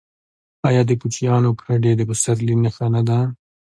[0.67, 3.19] آیا د کوچیانو کډې د پسرلي نښه نه ده؟